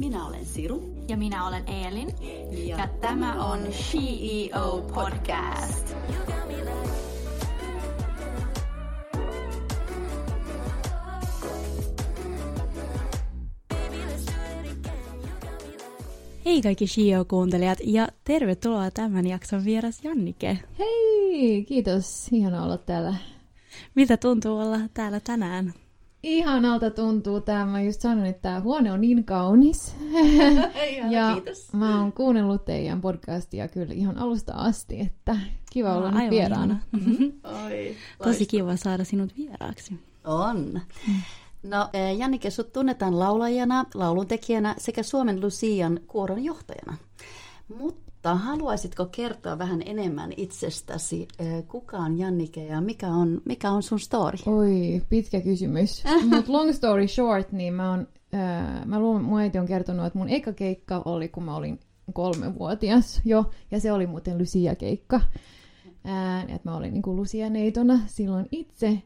[0.00, 0.94] Minä olen Siru.
[1.08, 2.08] Ja minä olen Eelin.
[2.68, 5.94] Ja, Ja tämä on CEO Podcast.
[16.44, 20.58] Hei kaikki CEO-kuuntelijat ja tervetuloa tämän jakson vieras Jannike.
[20.78, 22.28] Hei, kiitos.
[22.32, 23.14] Ihana olla täällä.
[23.94, 25.74] Miltä tuntuu olla täällä tänään?
[26.24, 27.66] Ihanalta tuntuu tämä.
[27.66, 29.96] Mä just sanoin, että tämä huone on niin kaunis.
[31.10, 31.72] ja kiitos.
[31.72, 35.36] mä oon kuunnellut teidän podcastia kyllä ihan alusta asti, että
[35.70, 36.76] kiva olla nyt vieraana.
[36.96, 37.64] ihana.
[37.64, 39.94] Oi, Tosi kiva saada sinut vieraaksi.
[40.24, 40.80] On.
[41.62, 46.96] No, eh, Jannike, sut tunnetaan laulajana, lauluntekijänä sekä Suomen Lucian kuoron johtajana.
[47.68, 51.28] Mutta haluaisitko kertoa vähän enemmän itsestäsi?
[51.68, 54.38] Kuka on Jannike ja mikä on, mikä on sun story?
[54.46, 56.04] Oi, pitkä kysymys.
[56.30, 60.18] Mutta long story short, niin mä oon, ää, mä luulen, mun äiti on kertonut, että
[60.18, 61.80] mun eka keikka oli, kun mä olin
[62.12, 65.20] kolmevuotias jo, ja se oli muuten Lucia-keikka.
[66.04, 69.02] Ää, että mä olin niinku Lucia-neitona silloin itse.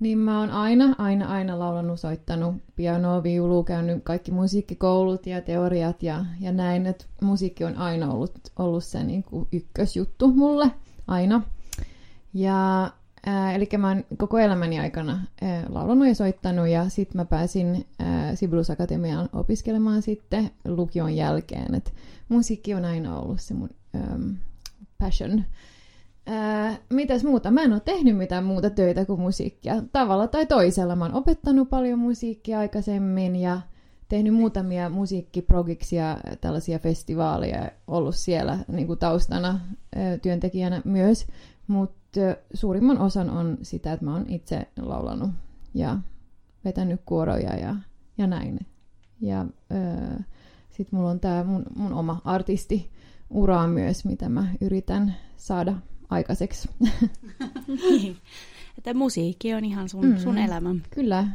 [0.00, 6.02] Niin mä oon aina, aina, aina laulanut, soittanut pianoa, viulua, käynyt kaikki musiikkikoulut ja teoriat
[6.02, 6.86] ja, ja näin.
[6.86, 10.70] Että musiikki on aina ollut, ollut se niinku ykkösjuttu mulle,
[11.06, 11.42] aina.
[12.34, 12.90] Ja
[13.54, 18.34] eli mä oon koko elämäni aikana ää, laulanut ja soittanut ja sitten mä pääsin ää,
[18.34, 21.74] Sibelius Akatemiaan opiskelemaan sitten lukion jälkeen.
[21.74, 21.94] Et
[22.28, 24.36] musiikki on aina ollut se mun äm,
[24.98, 25.44] passion.
[26.26, 27.50] Ää, mitäs muuta?
[27.50, 29.82] Mä en ole tehnyt mitään muuta töitä kuin musiikkia.
[29.92, 30.96] Tavalla tai toisella.
[30.96, 33.60] Mä oon opettanut paljon musiikkia aikaisemmin ja
[34.08, 39.60] tehnyt muutamia musiikkiprogiksia, tällaisia festivaaleja, ollut siellä niin kuin taustana
[40.22, 41.26] työntekijänä myös.
[41.66, 42.20] Mutta
[42.54, 45.30] suurimman osan on sitä, että mä oon itse laulanut
[45.74, 45.98] ja
[46.64, 47.76] vetänyt kuoroja ja,
[48.18, 48.66] ja näin.
[49.20, 50.18] Ja öö,
[50.70, 55.74] sitten mulla on tämä mun, mun oma artistiura myös, mitä mä yritän saada
[56.10, 56.68] aikaiseksi.
[57.68, 58.16] Niin.
[58.78, 60.18] Että musiikki on ihan sun, mm.
[60.18, 60.74] sun elämä.
[60.90, 61.28] Kyllä.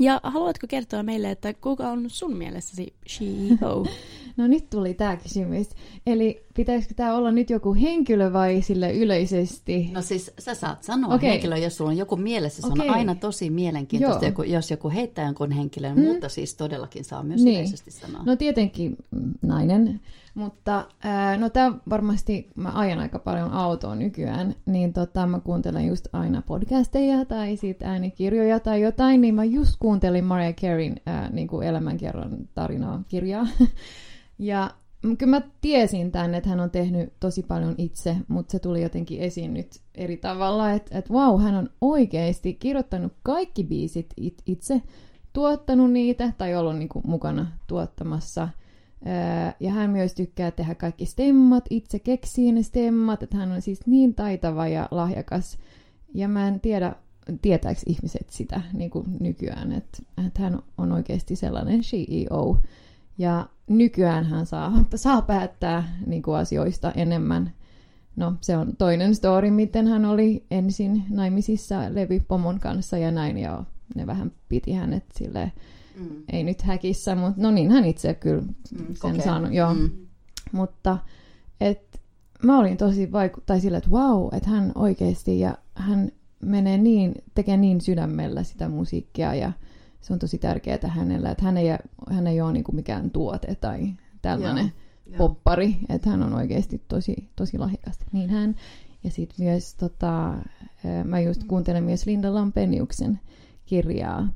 [0.00, 3.86] Ja haluatko kertoa meille, että kuka on sun mielestäsi CEO?
[4.36, 5.68] No nyt tuli tämä kysymys.
[6.06, 9.90] Eli pitäisikö tämä olla nyt joku henkilö vai sille yleisesti?
[9.92, 11.28] No siis sä saat sanoa okay.
[11.28, 12.62] henkilö, jos sulla on joku mielessä.
[12.62, 12.88] Se Okei.
[12.88, 16.04] on aina tosi mielenkiintoista, joku, jos joku heittää jonkun henkilön, mm.
[16.04, 17.54] mutta siis todellakin saa myös Niin.
[17.54, 18.22] yleisesti sanoa.
[18.24, 18.96] No tietenkin
[19.42, 20.00] nainen,
[20.34, 25.86] mutta ää, no tämä varmasti, mä ajan aika paljon autoa nykyään, niin tota, mä kuuntelen
[25.86, 31.30] just aina podcasteja tai sit äänikirjoja tai jotain, niin mä just kuuntelin Mariah Careyn ää,
[31.30, 33.46] niin kuin elämänkerran tarinaa kirjaa.
[34.38, 34.70] ja
[35.18, 39.20] kyllä mä tiesin tämän, että hän on tehnyt tosi paljon itse, mutta se tuli jotenkin
[39.20, 44.82] esiin nyt eri tavalla, että et, wow, hän on oikeasti kirjoittanut kaikki biisit it, itse,
[45.32, 48.48] tuottanut niitä tai ollut niin kuin mukana tuottamassa.
[49.04, 53.62] Ää, Ja hän myös tykkää tehdä kaikki stemmat, itse keksii ne stemmat, että hän on
[53.62, 55.58] siis niin taitava ja lahjakas.
[56.14, 56.94] Ja mä en tiedä,
[57.42, 62.58] tietääkö ihmiset sitä niin kuin nykyään, että, että hän on oikeasti sellainen CEO.
[63.18, 67.52] Ja nykyään hän saa, saa päättää niin kuin asioista enemmän.
[68.16, 73.38] No, se on toinen story, miten hän oli ensin naimisissa Levi Pomon kanssa ja näin,
[73.38, 73.64] ja
[73.94, 75.52] ne vähän piti hänet silleen,
[76.00, 76.08] Mm.
[76.32, 79.24] ei nyt häkissä, mutta no niin, hän itse kyllä Mm, sen kokee.
[79.24, 79.74] saanut, joo.
[79.74, 79.90] Mm.
[80.52, 80.98] Mutta
[81.60, 82.00] et,
[82.42, 87.14] mä olin tosi vaiku- tai sillä, että wow, että hän oikeasti ja hän menee niin,
[87.34, 89.52] tekee niin sydämellä sitä musiikkia ja
[90.04, 91.68] se on tosi tärkeää hänellä, että hän ei,
[92.10, 93.88] hän ei ole niinku mikään tuote tai
[94.22, 94.72] tällainen
[95.06, 95.18] Joo.
[95.18, 97.98] poppari, että hän on oikeasti tosi, tosi lahjakas.
[98.12, 98.56] Niin hän.
[99.04, 100.34] Ja sitten myös, tota,
[101.04, 103.20] mä just kuuntelen myös Linda Lampeniuksen
[103.66, 104.28] kirjaa.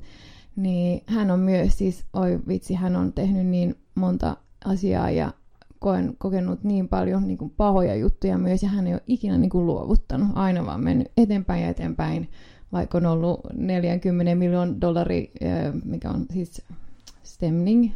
[0.57, 5.33] Niin hän on myös siis, oi vitsi, hän on tehnyt niin monta asiaa ja
[5.79, 9.51] koen, kokenut niin paljon niin kuin pahoja juttuja myös, ja hän ei ole ikinä niin
[9.51, 12.31] kuin luovuttanut, aina vaan mennyt eteenpäin ja eteenpäin,
[12.73, 16.63] vaikka on ollut 40 miljoon dollari, ää, mikä on siis
[17.23, 17.91] stemning,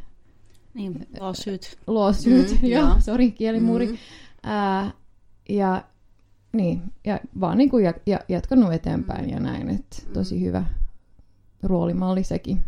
[0.75, 1.79] niin, lawsuit.
[1.87, 3.01] lawsuit, Mm, mm, joo, joo.
[3.01, 3.87] sori, kielimuuri.
[3.87, 3.93] Mm.
[3.93, 3.99] Mm.
[4.43, 4.91] Ää,
[5.49, 5.85] ja
[6.53, 10.65] niin, ja vaan niin kuin ja, ja, jatkanut eteenpäin ja näin, että tosi hyvä
[11.63, 12.61] roolimalli sekin.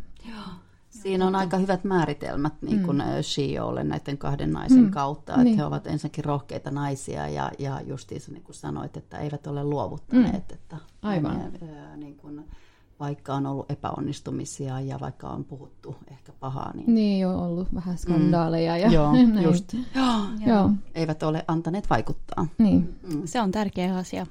[1.04, 3.04] Siinä on aika hyvät määritelmät niin kuin mm.
[3.22, 4.84] Shiolle näiden kahden naisen Mm.
[4.84, 4.90] mm.
[4.90, 5.56] kautta, että Niin.
[5.56, 10.32] he ovat ensinnäkin rohkeita naisia ja, ja justiinsa niin kuin sanoit, että eivät ole luovuttaneet.
[10.48, 10.54] Mm.
[10.54, 11.38] Että Aivan.
[11.60, 12.44] Ne, ää, niin kuin,
[13.00, 17.98] vaikka on ollut epäonnistumisia ja vaikka on puhuttu ehkä pahaa, niin Niin on ollut vähän
[17.98, 19.42] skandaaleja ja Joo, näin.
[19.42, 19.74] just.
[20.46, 22.46] Joo, eivät ole antaneet vaikuttaa.
[22.58, 22.98] niin.
[23.02, 23.22] Mm.
[23.24, 24.26] Se on tärkeä asia.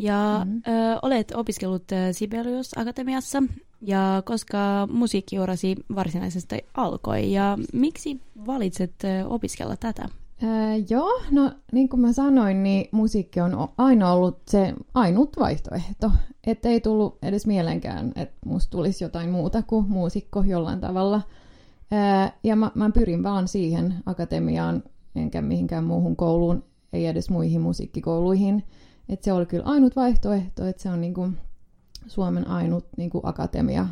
[0.00, 0.62] Ja mm-hmm.
[0.66, 3.42] ö, olet opiskellut Sibelius Akatemiassa,
[3.80, 8.94] ja koska musiikkiurasi varsinaisesti alkoi, ja miksi valitset
[9.28, 10.08] opiskella tätä?
[10.42, 16.10] Ää, joo, no niin kuin mä sanoin, niin musiikki on aina ollut se ainut vaihtoehto.
[16.46, 21.22] Että ei tullut edes mielenkään, että musta tulisi jotain muuta kuin muusikko jollain tavalla.
[21.90, 24.82] Ää, ja mä, mä pyrin vaan siihen akatemiaan,
[25.14, 28.64] enkä mihinkään muuhun kouluun, ei edes muihin musiikkikouluihin.
[29.10, 31.36] Että se oli kyllä ainut vaihtoehto, että se on niin kuin
[32.06, 33.86] Suomen ainut niin kuin akatemia,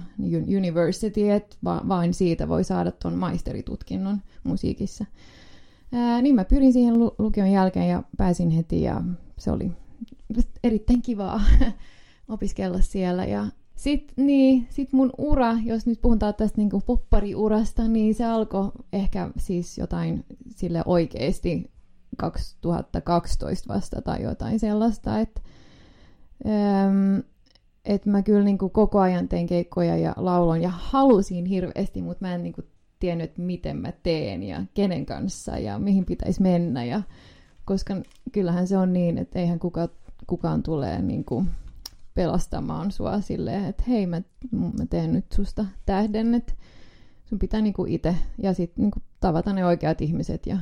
[0.59, 5.05] university, että va- vain siitä voi saada tuon maisteritutkinnon musiikissa.
[5.93, 9.03] Ää, niin mä pyrin siihen lukion jälkeen ja pääsin heti ja
[9.39, 9.73] se oli
[10.65, 11.41] erittäin kivaa
[12.29, 13.25] opiskella siellä.
[13.25, 18.73] Ja sit, niin, sit mun ura, jos nyt puhutaan tästä niin poppariurasta, niin se alkoi
[18.93, 20.25] ehkä siis jotain
[20.57, 21.71] sille oikeasti
[22.19, 25.41] 2012 vasta tai jotain sellaista, että
[26.47, 27.19] ähm,
[27.85, 32.25] et mä kyllä niin kuin koko ajan tein keikkoja ja laulon ja halusin hirveästi, mutta
[32.25, 32.67] mä en niin kuin
[32.99, 36.85] tiennyt, miten mä teen ja kenen kanssa ja mihin pitäisi mennä.
[36.85, 37.03] Ja,
[37.65, 37.97] koska
[38.33, 39.89] kyllähän se on niin, että eihän kuka,
[40.27, 41.51] kukaan tule niin kuin
[42.15, 46.53] pelastamaan sua silleen, että hei mä, mä teen nyt susta tähden, että
[47.25, 50.59] sun pitää niin itse ja sitten niin tavata ne oikeat ihmiset ja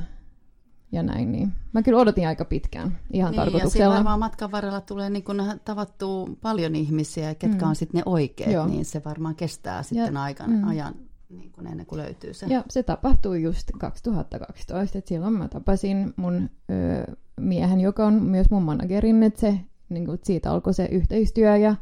[0.91, 3.85] ja näin, niin mä kyllä odotin aika pitkään ihan niin, tarkoituksella.
[3.85, 7.69] Ja varmaan matkan varrella tulee niin kun tavattua paljon ihmisiä, ketkä mm.
[7.69, 8.67] on sitten ne oikeat, Joo.
[8.67, 10.67] niin se varmaan kestää sitten ja, aikan, mm.
[10.67, 10.95] ajan
[11.29, 12.45] niin kun ennen kuin löytyy se.
[12.45, 18.49] Ja se tapahtui just 2012, että silloin mä tapasin mun ö, miehen, joka on myös
[18.49, 21.75] mun managerin, että se, niin kun, siitä alkoi se yhteistyö ja,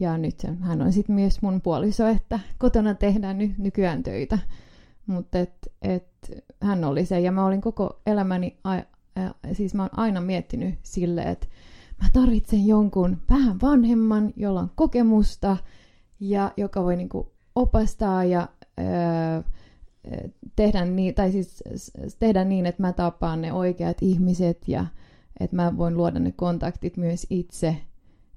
[0.00, 4.38] ja nyt hän on sitten myös mun puoliso, että kotona tehdään nyt nykyään töitä.
[5.08, 8.82] Mutta et, et, hän oli se, ja mä olin koko elämäni, a, a,
[9.52, 11.46] siis mä oon aina miettinyt sille, että
[12.02, 15.56] mä tarvitsen jonkun vähän vanhemman, jolla on kokemusta,
[16.20, 18.48] ja joka voi niinku opastaa ja
[18.80, 19.42] öö,
[20.56, 21.62] tehdä niin, tai siis
[22.18, 24.86] tehdä niin, että mä tapaan ne oikeat ihmiset ja
[25.40, 27.76] että mä voin luoda ne kontaktit myös itse,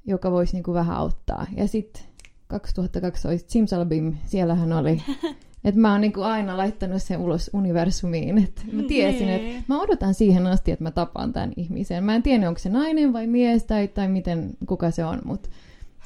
[0.05, 1.45] joka voisi niinku vähän auttaa.
[1.57, 2.03] Ja sitten
[2.47, 5.01] 2012 Simsalabim, siellähän oli
[5.63, 8.37] Että mä oon niinku aina laittanut sen ulos universumiin.
[8.37, 9.63] Et mä tiesin, että niin.
[9.67, 12.03] mä odotan siihen asti, että mä tapaan tämän ihmisen.
[12.03, 15.49] Mä en tiedä, onko se nainen vai mies tai, tai miten, kuka se on, mutta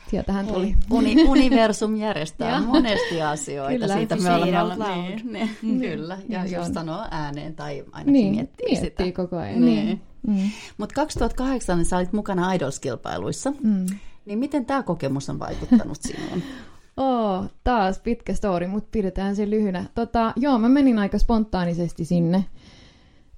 [0.10, 0.76] sieltähän tuli.
[0.92, 3.80] Uni, universum järjestää monesti asioita.
[3.80, 5.80] Kyllä, Siitä me olemme niin, niin, mm.
[5.90, 9.22] Kyllä, ja niin jos sanoo ääneen tai ainakin niin, miettii, miettii sitä.
[9.22, 9.66] koko ajan.
[9.66, 9.86] Niin.
[9.86, 10.02] niin.
[10.28, 10.50] Mm.
[10.78, 13.54] Mutta 2008 niin sä olit mukana Idols-kilpailuissa.
[13.64, 13.86] Mm.
[14.26, 16.42] Niin miten tämä kokemus on vaikuttanut sinuun?
[16.98, 19.86] Oo, taas pitkä story, mutta pidetään se lyhynä.
[19.96, 22.46] Tota, joo, mä menin aika spontaanisesti sinne.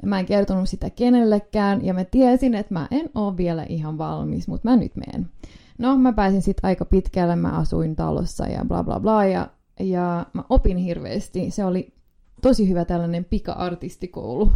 [0.06, 4.48] Mä en kertonut sitä kenellekään, ja mä tiesin, että mä en ole vielä ihan valmis,
[4.48, 5.30] mutta mä nyt menen.
[5.77, 9.50] No, mä pääsin sitten aika pitkälle, mä asuin talossa ja bla bla bla, ja,
[9.80, 11.51] ja mä opin hirveästi.
[11.51, 11.94] Se oli
[12.42, 14.51] tosi hyvä tällainen pika-artistikoulu,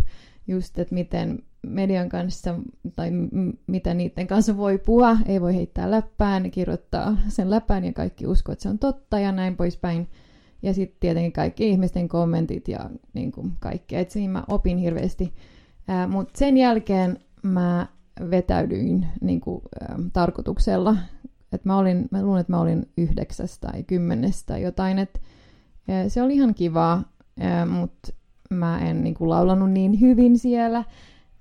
[0.47, 2.55] just, että miten median kanssa
[2.95, 7.93] tai m- mitä niiden kanssa voi puhua, ei voi heittää läppään, kirjoittaa sen läpään ja
[7.93, 10.07] kaikki uskoo, että se on totta ja näin poispäin.
[10.63, 13.99] Ja sitten tietenkin kaikki ihmisten kommentit ja niin kuin kaikkea.
[13.99, 15.33] Et siinä mä opin hirveästi.
[16.07, 17.87] Mutta sen jälkeen mä
[18.29, 20.95] vetäydyin niin kuin, ä, tarkoituksella.
[21.51, 24.99] Et mä, olin, mä luulen, että mä olin yhdeksästä tai kymmenestä jotain.
[24.99, 25.21] Et,
[25.89, 27.03] ä, se oli ihan kivaa,
[27.69, 28.13] mutta
[28.49, 30.83] mä en niin kuin, laulanut niin hyvin siellä.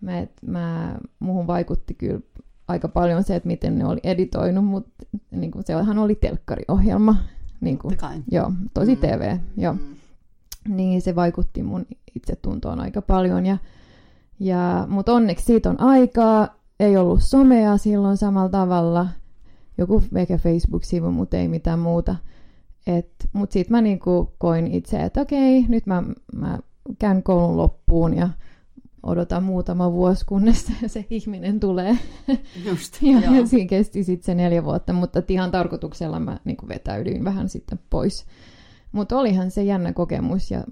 [0.00, 2.21] Mä, mä, muhun vaikutti kyllä
[2.69, 7.16] aika paljon se, että miten ne oli editoinut, mutta niin kuin, sehän oli telkkariohjelma.
[7.61, 7.99] Niin kuin,
[8.30, 9.00] joo, tosi mm.
[9.00, 9.73] TV, joo.
[9.73, 9.80] Mm.
[10.69, 13.47] Niin se vaikutti mun itsetuntoon aika paljon.
[13.47, 13.59] Ja,
[14.40, 16.49] ja, mutta onneksi siitä on aikaa.
[16.80, 19.09] Ei ollut somea silloin samalla tavalla.
[19.78, 22.16] Joku ehkä Facebook-sivu, mutta ei mitään muuta.
[23.33, 26.02] Mutta sitten mä niinku koin itse, että okei, nyt mä,
[26.35, 26.59] mä
[26.99, 28.28] käyn koulun loppuun ja
[29.02, 31.99] odotan muutama vuosi, kunnes se ihminen tulee.
[32.64, 37.25] Just, ja, ja siinä kesti sitten se neljä vuotta, mutta ihan tarkoituksella mä niin vetäydyin
[37.25, 38.26] vähän sitten pois.
[38.92, 40.50] Mutta olihan se jännä kokemus.
[40.50, 40.64] Ja,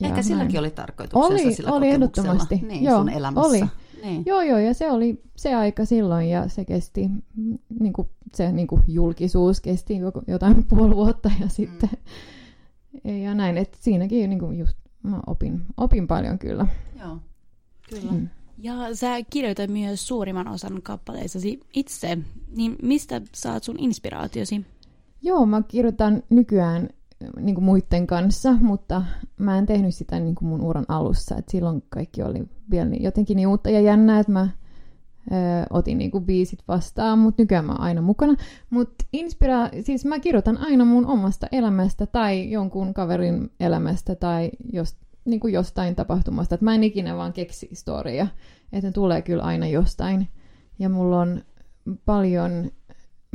[0.00, 0.60] ja Ehkä silläkin näin.
[0.60, 2.60] oli tarkoituksensa oli, sillä oli ehdottomasti.
[2.68, 3.48] Niin, joo, sun elämässä.
[3.48, 3.60] Oli.
[4.02, 4.22] Niin.
[4.26, 7.10] Joo, joo, ja se oli se aika silloin, ja se kesti,
[7.80, 9.94] niin kuin, se niin kuin julkisuus kesti
[10.26, 11.90] jotain puoli vuotta, ja sitten,
[13.04, 13.16] mm.
[13.16, 16.66] ja näin, että siinäkin niin kuin just mä opin, opin paljon kyllä.
[17.00, 17.18] Joo.
[17.90, 18.12] Kyllä.
[18.12, 18.28] Mm.
[18.58, 22.18] Ja sä kirjoitat myös suurimman osan kappaleissasi itse,
[22.56, 24.66] niin mistä saat sun inspiraatiosi?
[25.22, 26.88] Joo, mä kirjoitan nykyään
[27.40, 29.02] niin kuin muiden kanssa, mutta
[29.38, 31.36] mä en tehnyt sitä niin kuin mun uran alussa.
[31.36, 34.48] Et silloin kaikki oli vielä niin, jotenkin niin uutta ja jännää, että mä
[35.32, 35.34] ö,
[35.70, 38.34] otin niinku biisit vastaan, mutta nykyään mä oon aina mukana.
[38.70, 44.96] Mutta inspira- siis mä kirjoitan aina mun omasta elämästä tai jonkun kaverin elämästä tai jos,
[45.24, 46.54] niinku jostain tapahtumasta.
[46.54, 48.26] Et mä en ikinä vaan keksi storia,
[48.72, 50.28] että ne tulee kyllä aina jostain.
[50.78, 51.42] Ja mulla on
[52.04, 52.70] paljon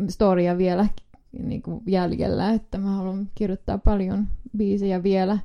[0.09, 0.87] storia vielä
[1.39, 4.27] niinku jäljellä, että mä haluan kirjoittaa paljon
[4.57, 5.37] biisejä vielä.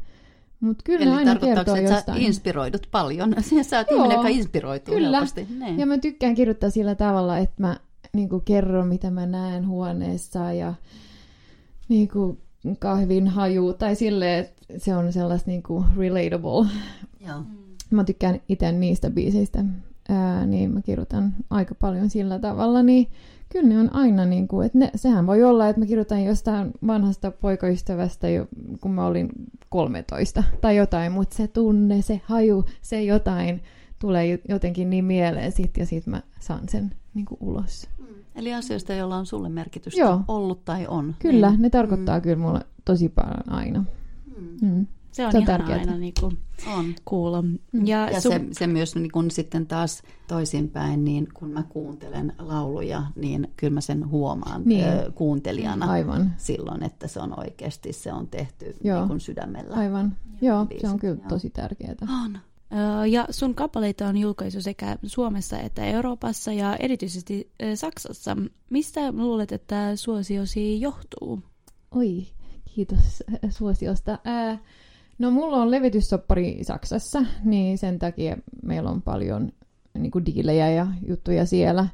[0.61, 2.19] Mutta kyllä Eli aina kertoo että jostain.
[2.19, 3.35] sä inspiroidut paljon?
[3.63, 5.17] Sä oot Joo, ihminen, joka inspiroituu kyllä.
[5.17, 5.47] helposti.
[5.59, 5.79] Niin.
[5.79, 7.81] Ja mä tykkään kirjoittaa sillä tavalla, että mä
[8.13, 10.75] niinku kerron, mitä mä näen huoneessa ja
[11.89, 12.39] niinku
[12.79, 16.69] kahvin haju tai silleen, että se on sellaista niinku relatable.
[17.26, 17.43] Joo.
[17.90, 19.64] Mä tykkään itse niistä biiseistä,
[20.09, 23.07] ää, niin mä kirjoitan aika paljon sillä tavalla, niin
[23.49, 26.73] kyllä ne on aina niin kuin, että ne, sehän voi olla, että mä kirjoitan jostain
[26.87, 28.47] vanhasta poikaystävästä, jo,
[28.81, 29.29] kun mä olin
[29.69, 33.62] 13 tai jotain, mutta se tunne, se haju, se jotain
[33.99, 37.88] tulee jotenkin niin mieleen sit ja sit mä saan sen niin kuin ulos.
[38.35, 40.21] Eli asioista, joilla on sulle merkitystä Joo.
[40.29, 41.15] ollut tai on.
[41.19, 41.63] Kyllä, Niin.
[41.63, 42.23] ne tarkoittaa mm.
[42.23, 43.85] kyllä mulle tosi paljon aina.
[44.39, 44.69] Mm.
[44.69, 44.87] Mm.
[45.13, 45.79] Se on, Se on tärkeää.
[45.79, 46.33] aina niinku
[46.77, 46.95] On.
[47.05, 47.45] kuulla.
[47.85, 52.33] Ja, Ja sun, se, se myös niin kun sitten taas toisinpäin, niin kun mä kuuntelen
[52.39, 54.85] lauluja, niin kyllä mä sen huomaan Niin.
[54.85, 58.99] ö, kuuntelijana Aivan, silloin, että se on oikeasti se on tehty Joo.
[58.99, 59.75] niin kun sydämellä.
[59.77, 60.17] aivan.
[60.41, 61.29] Joo, se biisit, on kyllä joo.
[61.29, 61.95] tosi tärkeää.
[62.25, 62.39] On.
[63.11, 68.37] Ja sun kappaleita on julkaisu sekä Suomessa että Euroopassa ja erityisesti Saksassa.
[68.71, 71.43] Mistä luulet, että suosiosi johtuu?
[71.91, 72.27] Oi,
[72.75, 73.23] kiitos
[73.59, 74.19] suosiosta.
[74.25, 74.59] Ää,
[75.19, 79.53] no mulla on levityssoppari Saksassa, niin sen takia meillä on paljon
[79.99, 81.87] niin kuin diilejä ja juttuja siellä.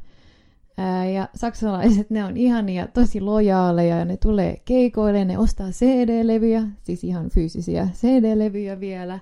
[0.78, 6.62] Ää, ja saksalaiset, ne on ihania, tosi lojaaleja ja ne tulee keikoille, ne ostaa CD-levyjä,
[6.82, 9.18] siis ihan fyysisiä CD-levyjä vielä.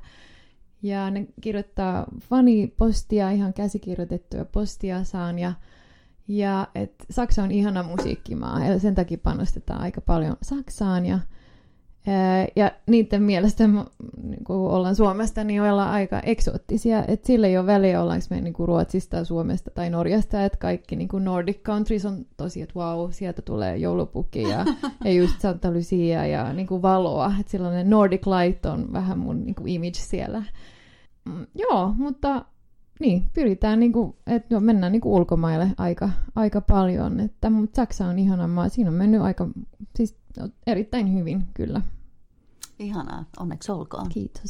[0.85, 5.39] Ja ne kirjoittaa fanipostia, ihan käsikirjoitettuja postia saan.
[5.39, 5.53] Ja
[6.29, 11.07] ja et Saksa on ihana musiikkimaa ja sen takia panostetaan aika paljon Saksaan.
[11.07, 11.19] Ja,
[12.57, 17.67] ja niiden mielestä niin kun ollaan Suomesta, niin ollaan aika eksoottisia, että sillä ei ole
[17.67, 22.07] väliä, ollaanko me niin kuin Ruotsista, Suomesta tai Norjasta, että kaikki niin kuin Nordic countries
[22.07, 24.65] on tosi, että wow, sieltä tulee joulupukki ja,
[25.05, 29.45] ja just Santa Lucia ja niin kuin valoa, että sellainen Nordic light on vähän mun
[29.45, 30.43] niin kuin image siellä.
[31.25, 32.45] Mm, joo, mutta
[33.01, 38.19] niin, pyritään, niinku, että no, mennään niinku ulkomaille aika, aika paljon, että, mutta Saksa on
[38.19, 38.69] ihana maa.
[38.69, 39.49] Siinä on mennyt aika,
[39.97, 40.17] siis
[40.67, 41.81] erittäin hyvin kyllä.
[42.79, 44.09] Ihanaa, onneksi olkoon.
[44.09, 44.43] Kiitos.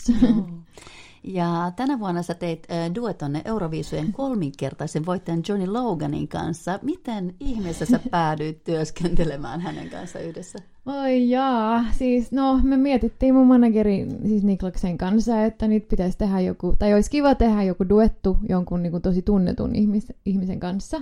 [1.25, 6.79] Ja tänä vuonna sä teit duetonne Euroviisujen kolminkertaisen voittajan Johnny Loganin kanssa.
[6.83, 10.59] Miten ihmeessä sä päädyit työskentelemään hänen kanssa yhdessä?
[10.87, 16.41] Oi jaa, siis no me mietittiin mun managerin, siis Niklaksen kanssa, että nyt pitäisi tehdä
[16.41, 21.01] joku, tai olisi kiva tehdä joku duettu jonkun niin kuin tosi tunnetun ihmis, ihmisen kanssa.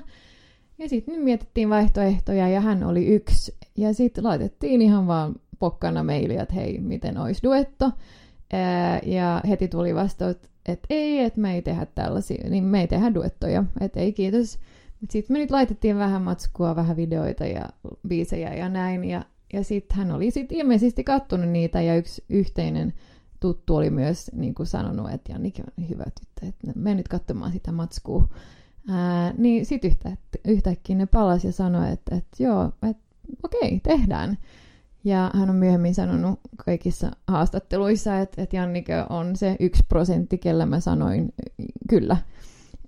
[0.79, 3.55] Ja sitten mietittiin vaihtoehtoja ja hän oli yksi.
[3.77, 7.91] Ja sitten laitettiin ihan vaan pokkana mailia, että hei, miten olisi duetto.
[9.03, 13.15] Ja heti tuli vastaus, että ei, että me ei tehdä tällaisia, niin me ei tehdä
[13.15, 14.59] duettoja, että ei kiitos.
[15.11, 17.69] Sitten me nyt laitettiin vähän matskua, vähän videoita ja
[18.09, 19.05] biisejä ja näin.
[19.05, 22.95] Ja, ja sitten hän oli sitten ilmeisesti kattonut niitä ja yksi yhteinen
[23.41, 27.53] tuttu oli myös niin kuin sanonut, että Jannik on hyvä tyttö, että mene nyt katsomaan
[27.53, 28.29] sitä matskua.
[28.89, 33.03] Ää, niin sitten yhtä, yhtäkkiä ne palasi ja sanoi, että, että joo, että
[33.43, 34.39] okei, tehdään.
[35.05, 40.67] Ja hän on myöhemmin sanonut kaikissa haastatteluissa, että, että Jannike on se yksi prosentti, kellä
[40.67, 41.35] mä sanoin
[41.89, 42.17] kyllä.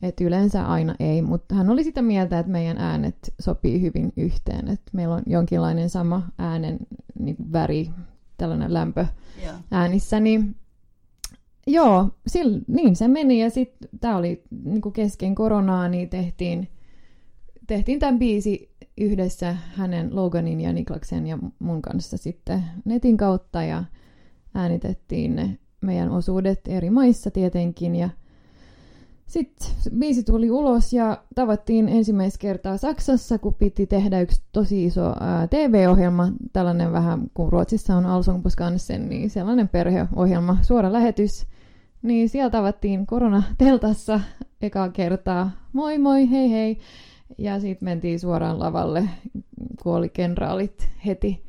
[0.02, 4.68] Että yleensä aina ei, mutta hän oli sitä mieltä, että meidän äänet sopii hyvin yhteen.
[4.68, 6.78] Että meillä on jonkinlainen sama äänen
[7.18, 7.90] niin kuin väri,
[8.36, 9.06] tällainen lämpö
[9.44, 9.54] Joo.
[9.70, 10.56] äänissä, niin
[11.66, 13.42] joo, sil, niin se meni.
[13.42, 16.68] Ja sitten tämä oli niin kuin kesken koronaa, niin tehtiin,
[17.66, 23.84] tehtiin tämän biisi yhdessä hänen Loganin ja Niklaksen ja mun kanssa sitten netin kautta ja
[24.54, 28.08] äänitettiin ne meidän osuudet eri maissa tietenkin ja
[29.26, 35.14] sitten biisi tuli ulos ja tavattiin ensimmäistä kertaa Saksassa, kun piti tehdä yksi tosi iso
[35.20, 38.04] ää, TV-ohjelma, tällainen vähän kuin Ruotsissa on
[38.48, 41.46] Skansen, niin sellainen perheohjelma, suora lähetys.
[42.02, 44.20] Niin siellä tavattiin koronateltassa
[44.62, 45.50] ekaa kertaa.
[45.72, 46.78] Moi moi, hei hei.
[47.38, 49.08] Ja sitten mentiin suoraan lavalle,
[49.82, 51.44] kun oli kenraalit heti.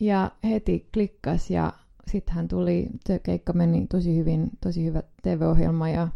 [0.00, 1.72] Ja heti klikkas ja
[2.10, 6.08] sitten hän tuli, se keikka meni tosi hyvin, tosi hyvä TV-ohjelma ja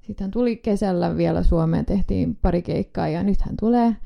[0.00, 3.96] sitten hän tuli kesällä vielä Suomeen, tehtiin pari keikkaa ja nyt hän tulee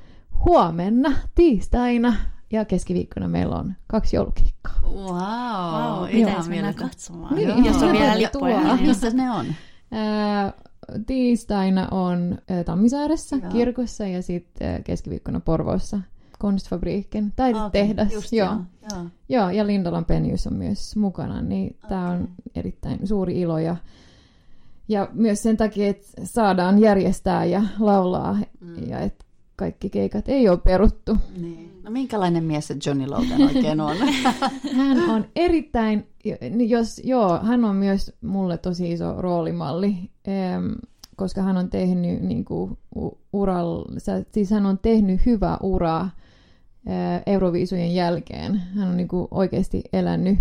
[0.45, 2.15] huomenna tiistaina
[2.53, 4.75] ja keskiviikkona meillä on kaksi joulukeikkaa.
[4.83, 7.35] Wow, Wow, pitäisi mennä katsomaan.
[7.35, 7.65] Niin.
[7.65, 8.77] Jos on vielä lippuja.
[8.81, 9.47] Missä ne on?
[9.91, 10.53] Ää,
[11.07, 13.51] tiistaina on ä, Tammisaaressa Joo.
[13.53, 16.01] kirkossa ja sitten keskiviikkona Porvoossa
[16.39, 18.13] Konstfabriiken taidetehdas.
[18.13, 18.57] Just, joo.
[18.93, 19.05] joo.
[19.29, 19.51] joo.
[19.51, 23.59] Ja Lindalan Penius on myös mukana, niin tämä on erittäin suuri ilo.
[23.59, 23.77] Ja,
[24.89, 28.89] ja myös sen takia, että saadaan järjestää ja laulaa, Mm.
[28.89, 29.25] ja että
[29.57, 31.17] kaikki keikat ei ole peruttu.
[31.41, 31.81] Niin.
[31.83, 33.97] No minkälainen mies se Johnny Logan oikein on?
[34.77, 36.07] Hän on erittäin,
[36.67, 40.11] jos, joo, hän on myös mulle tosi iso roolimalli,
[41.17, 42.79] koska hän on tehnyt niin kuin,
[43.33, 43.85] ural,
[44.33, 46.11] siis hän on tehnyt hyvää uraa
[46.87, 48.55] eh, Euroviisujen jälkeen.
[48.55, 50.39] Hän on niin kuin, oikeasti elänyt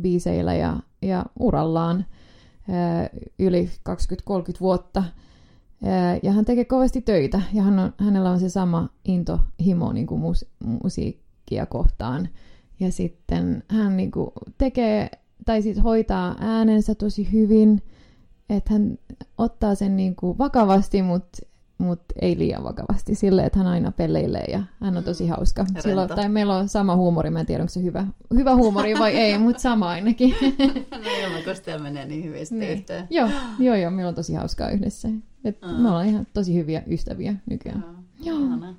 [0.00, 2.04] biiseillä ja, ja urallaan
[2.68, 5.04] eh, yli 20-30 vuotta.
[6.22, 10.20] Ja hän tekee kovasti töitä ja hän on, hänellä on se sama intohimo niin kuin
[10.20, 10.44] mus,
[10.82, 12.28] musiikkia kohtaan.
[12.80, 15.10] Ja sitten hän niinku tekee,
[15.46, 17.82] tai siis hoitaa äänensä tosi hyvin,
[18.50, 18.98] että hän
[19.38, 21.38] ottaa sen niinku vakavasti, mutta
[21.78, 23.14] mut ei liian vakavasti.
[23.14, 25.64] Silleen, että hän aina pelleilee ja hän on tosi hauska.
[25.64, 25.82] Rento.
[25.82, 29.16] Silloin, tai meillä on sama huumori, mä en tiedä onko se hyvä, hyvä huumori vai
[29.16, 30.34] ei, mutta sama ainakin.
[31.04, 32.72] no ilmakosteja menee niin hyvin Niin.
[32.72, 33.06] yhteen.
[33.10, 35.08] joo, joo, joo, meillä on tosi hauskaa yhdessä.
[35.44, 35.78] Et Aa.
[35.78, 37.84] Me ollaan ihan tosi hyviä ystäviä nykyään.
[38.24, 38.38] Joo.
[38.38, 38.74] Ihanaa.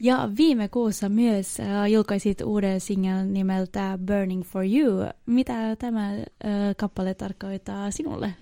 [0.00, 5.06] Ja viime kuussa myös äh, julkaisit uuden singeln nimeltä Burning for You.
[5.26, 6.22] Mitä tämä äh,
[6.76, 8.34] kappale tarkoittaa sinulle?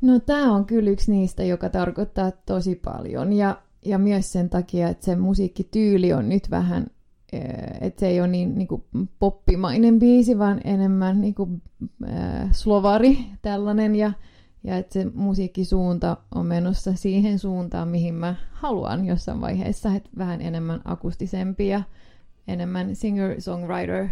[0.00, 3.32] No tämä on kyllä yksi niistä, joka tarkoittaa tosi paljon.
[3.32, 6.86] Ja, ja myös sen takia, että se musiikkityyli on nyt vähän,
[7.32, 7.42] eh,
[7.80, 8.84] että se ei ole niin, niin kuin
[9.18, 11.62] poppimainen biisi, vaan enemmän niin kuin,
[12.08, 13.96] äh, slovari tällainen.
[13.96, 14.12] Ja,
[14.66, 19.94] ja että se musiikkisuunta on menossa siihen suuntaan, mihin mä haluan jossain vaiheessa.
[19.94, 21.82] Että vähän enemmän akustisempi ja
[22.48, 24.08] enemmän singer-songwriter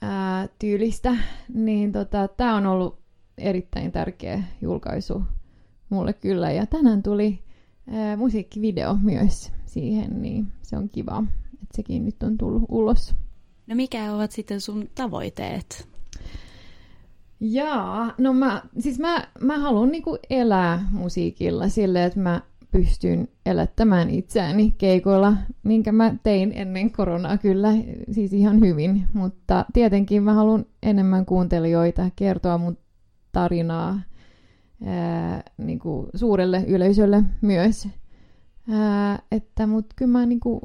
[0.00, 1.16] ää, tyylistä.
[1.54, 2.98] Niin tota, tämä on ollut
[3.38, 5.22] erittäin tärkeä julkaisu
[5.88, 6.50] mulle kyllä.
[6.50, 7.38] Ja tänään tuli
[7.90, 13.14] ää, musiikkivideo myös siihen, niin se on kiva, että sekin nyt on tullut ulos.
[13.66, 15.95] No mikä ovat sitten sun tavoitteet?
[17.40, 24.10] Jaa, no mä, siis mä, mä haluan niinku elää musiikilla silleen, että mä pystyn elättämään
[24.10, 27.68] itseäni keikoilla, minkä mä tein ennen koronaa kyllä,
[28.10, 29.04] siis ihan hyvin.
[29.12, 32.78] Mutta tietenkin mä haluan enemmän kuuntelijoita kertoa mun
[33.32, 34.00] tarinaa
[34.84, 37.88] ää, niinku suurelle yleisölle myös.
[38.70, 40.60] Ää, että, mut kyllä mä niinku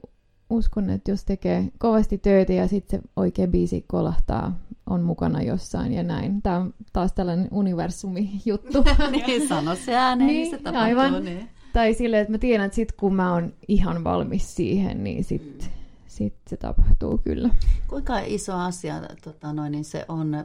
[0.51, 5.93] uskon, että jos tekee kovasti töitä ja sitten se oikea biisi kolahtaa, on mukana jossain
[5.93, 6.41] ja näin.
[6.41, 8.83] Tämä on taas tällainen universumi-juttu.
[9.11, 10.81] niin, sano se ääneen, niin, Niin, se tapahtuu.
[10.81, 11.25] aivan.
[11.25, 11.49] Niin.
[11.73, 15.71] tai silleen, että mä tiedän, että sit kun mä oon ihan valmis siihen, niin sit,
[16.07, 17.49] sit se tapahtuu kyllä.
[17.87, 20.43] Kuinka iso asia tota, noin, niin se on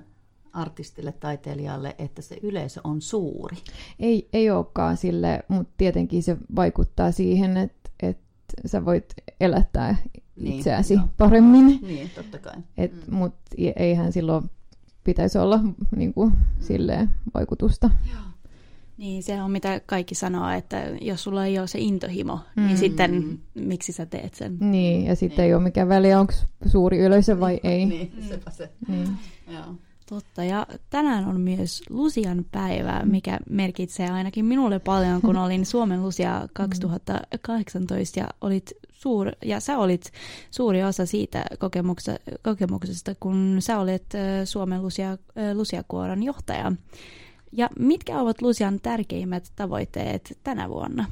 [0.52, 3.56] artistille, taiteilijalle, että se yleisö on suuri?
[4.00, 7.85] Ei, ei olekaan sille, mutta tietenkin se vaikuttaa siihen, että
[8.66, 9.96] sä voit elättää
[10.40, 11.02] Niin, itseäsi joo.
[11.16, 11.78] paremmin.
[11.82, 12.54] Niin, totta kai.
[12.76, 13.00] Et, Mm.
[13.10, 13.14] mm.
[13.16, 13.40] Mutta
[13.76, 14.50] eihän silloin
[15.04, 15.60] pitäisi olla
[15.96, 17.90] niin kuin, silleen, vaikutusta.
[18.98, 22.62] Niin, se on mitä kaikki sanoo, että jos sulla ei ole se intohimo, mm.
[22.62, 22.66] Mm.
[22.66, 24.56] niin sitten miksi sä teet sen?
[24.60, 26.32] Niin, ja sitten ei ole mikään väliä, onko
[26.66, 27.86] suuri yleisö vai ei.
[27.86, 28.70] Niin, sepä se.
[28.88, 29.08] Niin.
[29.48, 29.64] Joo.
[30.08, 36.02] Totta, ja tänään on myös Lusian päivä, mikä merkitsee ainakin minulle paljon, kun olin Suomen
[36.02, 40.12] Lusia 2018 ja olit suur, ja sä olit
[40.50, 44.06] suuri osa siitä kokemuksesta, kokemuksesta kun sä olet
[44.44, 45.18] Suomen Lusia,
[45.54, 46.72] Lusiakuoron johtaja.
[47.52, 51.04] Ja mitkä ovat Lusian tärkeimmät tavoitteet tänä vuonna?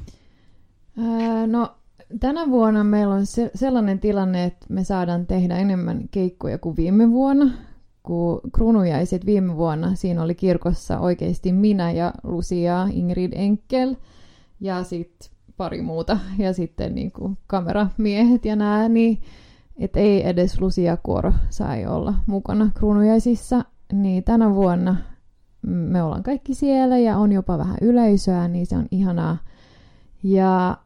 [1.47, 1.75] No,
[2.19, 7.11] tänä vuonna meillä on se, sellainen tilanne, että me saadaan tehdä enemmän keikkoja kuin viime
[7.11, 7.51] vuonna.
[8.05, 13.95] Kun kruunujaiset viime vuonna, siinä oli kirkossa oikeasti minä ja Lucia, Ingrid Enkel
[14.59, 16.19] ja sitten pari muuta.
[16.37, 19.21] Ja sitten niin kuin kameramiehet ja nää, niin
[19.77, 23.65] et ei edes Lucia Kuoro sai olla mukana kruunujaisissa.
[23.93, 24.95] Niin tänä vuonna
[25.67, 29.37] me ollaan kaikki siellä ja on jopa vähän yleisöä, niin se on ihanaa.
[30.23, 30.77] Ja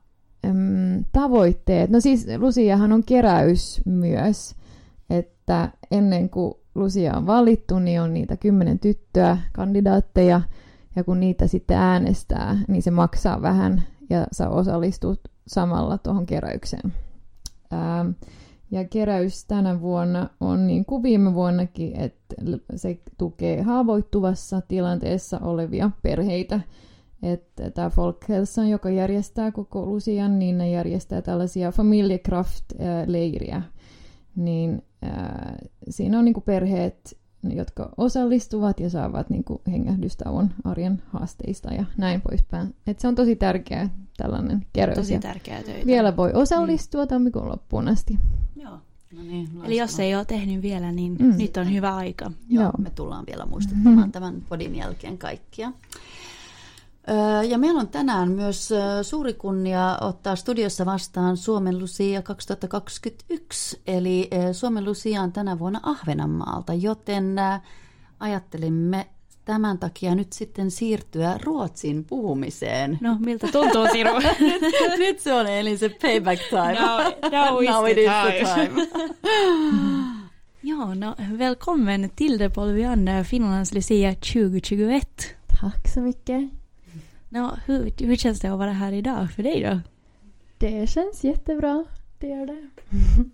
[0.46, 4.56] äm, tavoitteet, no siis Lusiahan on keräys myös,
[5.10, 10.42] että ennen kuin Lucia on valittu, niin on niitä kymmenen tyttöä, kandidaatteja,
[10.96, 16.94] ja kun niitä sitten äänestää, niin se maksaa vähän, ja sä osallistut samalla tuohon keräykseen.
[17.74, 18.10] Ähm,
[18.72, 22.36] ja keräys tänä vuonna on niin kuin viime vuonnakin, että
[22.76, 26.60] se tukee haavoittuvassa tilanteessa olevia perheitä.
[27.24, 33.62] Että tämä Folkhälsan, joka järjestää koko Lucian, niin ne järjestää tällaisia Familjekraft-leiriä.
[34.36, 35.12] Niin äh,
[35.90, 42.22] siinä on niinku perheet jotka osallistuvat ja saavat niin kuin hengähdystauon arjen haasteista ja näin
[42.22, 42.76] poispäin.
[42.88, 44.98] Et se on tosi tärkeä tällainen keräys.
[44.98, 45.86] Tosi ja tärkeää töitä.
[45.86, 48.18] vielä voi osallistua tammikuun loppuun asti.
[48.56, 48.78] Joo.
[49.16, 51.38] No niin, Eli jos ei ole tehnyt vielä, niin Mm.
[51.38, 52.32] nyt on hyvä aika.
[52.50, 52.72] Joo, Joo.
[52.78, 55.72] me tullaan vielä muistuttamaan tämän podin jälkeen kaikkia.
[57.50, 58.70] Ja meillä on tänään myös
[59.02, 63.82] suuri kunnia ottaa studiossa vastaan Suomen Lucia 2021.
[63.88, 67.36] Eli Suomen Lucia on tänä vuonna Ahvenanmaalta, joten
[68.20, 69.08] ajattelimme
[69.46, 72.98] tämän takia nyt sitten siirtyä Ruotsin puhumiseen.
[73.02, 74.12] No, miltä tuntuu Siru?
[74.98, 76.74] nyt se on eli se payback time.
[76.74, 78.88] Now- now is Now the it is the time.
[78.88, 78.88] time.
[80.64, 85.36] Ja, no, välkommen till det Polvian Finlands Lucia 2021.
[85.62, 86.59] Tack så mycket.
[87.30, 89.80] No, hur, hur känns det att vara här idag för dig då?
[90.58, 91.86] Det känns jättebra.
[92.20, 92.70] Det gör det.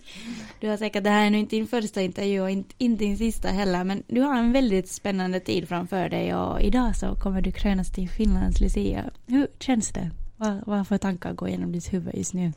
[0.60, 3.18] Du har säkert, det här är nu inte din första intervju och inte, inte din
[3.18, 7.42] sista heller, men du har en väldigt spännande tid framför dig och idag så kommer
[7.42, 9.04] du krönas till Finlands Lucia.
[9.28, 10.12] Hur känns det?
[10.38, 12.52] Vad, vad för tankar går genom ditt huvud just nu?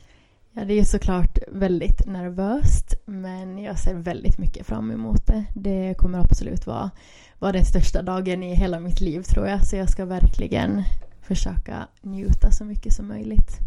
[0.52, 5.44] Ja, det är såklart väldigt nervöst, men jag ser väldigt mycket fram emot det.
[5.54, 6.90] Det kommer absolut vara,
[7.38, 10.82] vara den största dagen i hela mitt liv tror jag, så jag ska verkligen
[11.28, 13.58] försöka njuta så mycket som möjligt.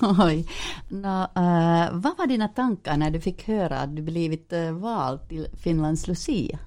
[0.00, 0.48] Oj.
[0.88, 5.28] No, äh, vad var dina tankar när du fick höra att du blivit äh, vald
[5.28, 6.58] till Finlands Lucia?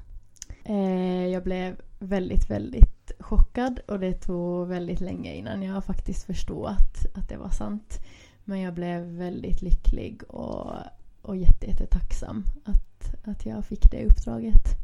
[0.63, 6.65] Eh, jag blev väldigt, väldigt chockad och det tog väldigt länge innan jag faktiskt förstod
[6.65, 7.99] att, att det var sant.
[8.43, 10.73] Men jag blev väldigt lycklig och,
[11.21, 14.80] och jätte, jätte tacksam att, att jag fick det uppdraget.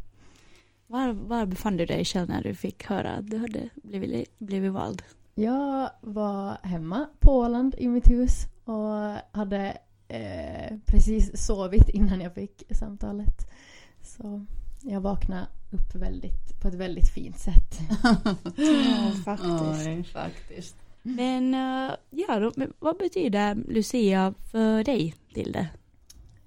[0.87, 4.71] Var, var befann du dig själv när du fick höra att du hade blivit, blivit
[4.71, 5.03] vald?
[5.35, 12.33] Jag var hemma på Åland i mitt hus och hade eh, precis sovit innan jag
[12.33, 13.49] fick samtalet.
[14.01, 14.45] Så
[14.81, 17.79] jag vaknade upp väldigt, på ett väldigt fint sätt.
[18.57, 19.87] Ja, faktiskt.
[19.87, 20.75] Oj, faktiskt.
[21.01, 25.67] Men, eh, ja, då, men vad betyder Lucia för dig, Tilde?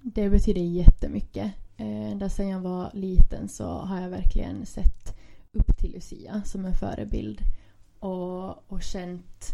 [0.03, 1.53] Det betyder jättemycket.
[1.81, 5.17] Eh, Ända sedan jag var liten så har jag verkligen sett
[5.53, 7.41] upp till Lucia som en förebild.
[7.99, 9.51] Och, och känt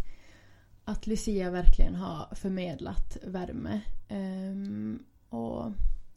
[0.84, 3.80] att Lucia verkligen har förmedlat värme.
[4.10, 5.72] Um, och,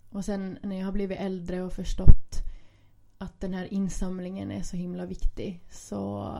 [0.09, 2.43] och sen när jag har blivit äldre och förstått
[3.17, 6.35] att den här insamlingen är så himla viktig så,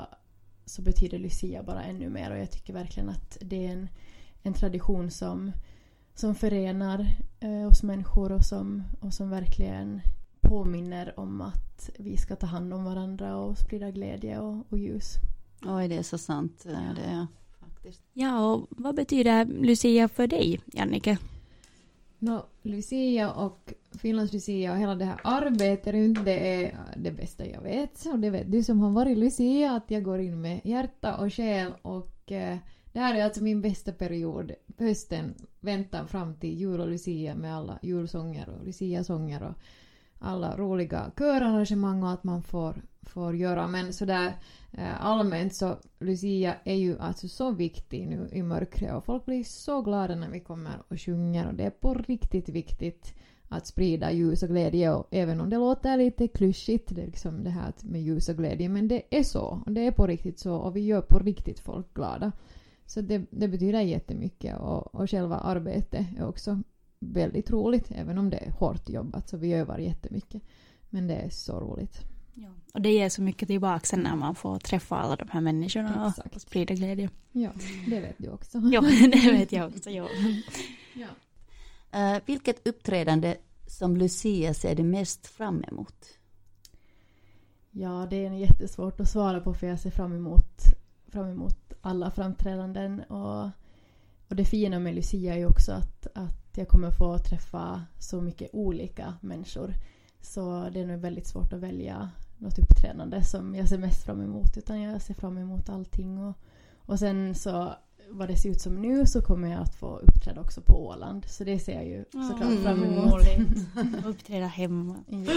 [0.65, 2.31] så betyder Lucia bara ännu mer.
[2.31, 3.89] Och jag tycker verkligen att det är en,
[4.43, 5.51] en tradition som,
[6.19, 7.05] som förenar
[7.39, 10.01] eh, oss människor och som, och som verkligen
[10.41, 15.13] påminner om att vi ska ta hand om varandra och sprida glädje och, och ljus.
[15.65, 16.65] Oj, det är så sant.
[16.65, 17.27] äh, Det är
[17.59, 18.01] faktiskt.
[18.13, 21.17] Ja, och vad betyder Lucia för dig, Jannike?
[22.19, 27.47] No, Lucia och Finlands Lucia och hela det här arbetet runt det är det bästa
[27.47, 28.05] jag vet.
[28.05, 31.33] Och det vet du som har varit Lucia att jag går in med hjärta och
[31.33, 32.57] själ och eh,
[32.99, 34.51] det här är alltså min bästa period.
[34.77, 39.53] Hösten, väntan fram till jul och Lucia med alla julsånger och luciasånger och
[40.19, 43.67] alla roliga körarrangemang och allt man får, får göra.
[43.67, 44.33] Men sådär
[44.71, 49.43] eh, allmänt så Lucia är ju alltså så viktig nu i mörkret och folk blir
[49.43, 53.13] så glada när vi kommer och sjunger och det är på riktigt viktigt
[53.49, 57.49] att sprida ljus och glädje och även om det låter lite klyschigt det liksom det
[57.49, 60.55] här med ljus och glädje men det är så och det är på riktigt så
[60.55, 62.31] och vi gör på riktigt folk glada.
[62.89, 66.63] Så det, det betyder jättemycket och, och själva arbetet är också
[66.99, 70.41] väldigt roligt även om det är hårt jobbat så vi övar jättemycket.
[70.89, 71.99] Men det är så roligt.
[72.33, 72.47] Ja.
[72.73, 76.03] Och det ger så mycket tillbaka sen när man får träffa alla de här människorna
[76.03, 76.35] och, Exakt.
[76.35, 77.09] och sprida glädje.
[77.31, 77.51] Ja,
[77.89, 78.57] det vet du också.
[78.71, 79.89] Ja, det vet jag också.
[79.89, 80.07] Ja.
[80.93, 81.07] Ja.
[81.99, 86.05] Äh, vilket uppträdande som Lucia ser du mest fram emot?
[87.71, 90.78] Ja, det är jättesvårt att svara på för jag ser fram emot,
[91.09, 92.99] fram emot alla framträdanden.
[92.99, 93.43] Och,
[94.27, 98.21] och det fina med Lucia är ju också att, att jag kommer få träffa så
[98.21, 99.73] mycket olika människor.
[100.21, 104.21] Så det är nog väldigt svårt att välja något uppträdande som jag ser mest fram
[104.21, 104.57] emot.
[104.57, 106.17] Utan jag ser fram emot allting.
[106.17, 106.37] Och,
[106.75, 107.73] och sen så
[108.09, 111.25] vad det ser ut som nu så kommer jag att få uppträda också på Åland.
[111.25, 113.21] Så det ser jag ju såklart Mm, fram emot.
[114.05, 115.03] Uppträda hemma.
[115.07, 115.33] Ja.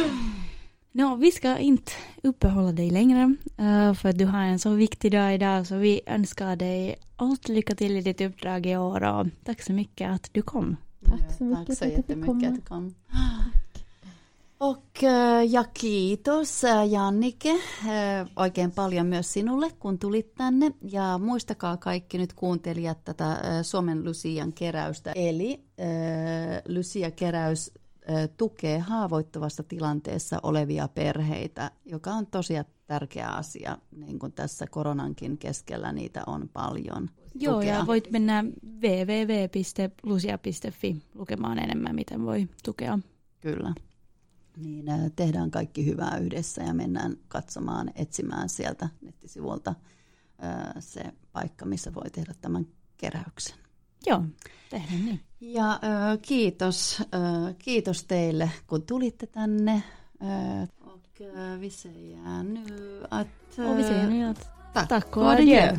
[0.95, 5.35] Nå, vi ska inte uppehålla dig längre eh, för du har en så viktig dag
[5.35, 9.63] idag så vi önskar dig allt lycka till i ditt uppdrag i år och tack
[9.63, 10.77] så mycket att du kom.
[11.07, 12.95] Tack så mycket Tack så att jättemycket att du kom.
[14.59, 17.61] Och äh, ja kiitos äh, Jannike
[18.37, 20.73] oikein paljon myös sinulle, kun tulit tänne.
[20.83, 25.13] Ja muistakaa kaikki nyt kuuntelijat tätä Suomen Lucian keräystä.
[25.13, 25.61] Eli
[26.69, 27.82] Lucia-keräys
[28.37, 35.93] tukee haavoittuvassa tilanteessa olevia perheitä, joka on tosiaan tärkeä asia, niin kuin tässä koronankin keskellä
[35.93, 37.11] niitä on paljon.
[37.35, 37.75] Joo, tukea.
[37.75, 38.45] ja voit mennä
[38.81, 40.23] www.lusia.fi
[41.15, 42.99] lukemaan enemmän, miten voi tukea.
[43.41, 43.75] Kyllä.
[44.57, 44.85] Niin
[45.17, 49.75] tehdään kaikki hyvää yhdessä ja mennään katsomaan, etsimään sieltä nettisivulta
[50.79, 53.62] se paikka, missä voi tehdä tämän keräyksen.
[54.07, 54.25] Joo,
[54.71, 55.21] tehdään niin.
[55.41, 59.83] Ja äh, kiitos, äh, kiitos teille, kun tulitte tänne.
[60.23, 63.59] Äh, och vi säger nu att...
[63.59, 65.69] Och vi säger nu att tack tack och adjö.
[65.69, 65.77] adjö.